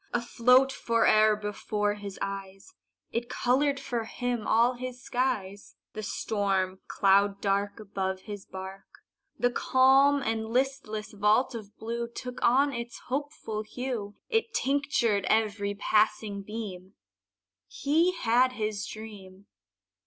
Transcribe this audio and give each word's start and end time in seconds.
Afloat 0.13 0.71
fore'er 0.71 1.35
before 1.35 1.93
his 1.93 2.17
eyes, 2.23 2.73
It 3.11 3.29
colored 3.29 3.79
for 3.79 4.05
him 4.05 4.47
all 4.47 4.73
his 4.73 4.99
skies: 4.99 5.75
The 5.93 6.01
storm 6.01 6.79
cloud 6.87 7.39
dark 7.39 7.79
Above 7.79 8.21
his 8.21 8.43
bark, 8.43 8.87
The 9.37 9.51
calm 9.51 10.23
and 10.23 10.47
listless 10.49 11.11
vault 11.11 11.53
of 11.53 11.77
blue 11.77 12.07
Took 12.07 12.39
on 12.41 12.73
its 12.73 12.97
hopeful 13.09 13.61
hue, 13.61 14.15
It 14.27 14.55
tinctured 14.55 15.25
every 15.25 15.75
passing 15.75 16.41
beam 16.41 16.95
He 17.67 18.11
had 18.13 18.53
his 18.53 18.87
dream. 18.87 19.45